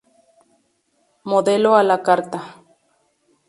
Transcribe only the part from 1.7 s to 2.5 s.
a la carta.